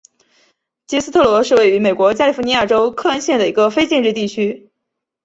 [0.87, 4.71] 杰斯特罗是位于美国加利福尼亚州克恩县的一个非建制地区。